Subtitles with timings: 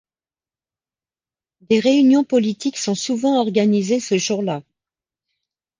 [1.69, 4.63] Des réunions politiques sont souvent organisées ce jour-là.